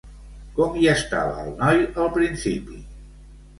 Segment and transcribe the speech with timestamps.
[0.55, 2.83] Com hi estava el noi al principi?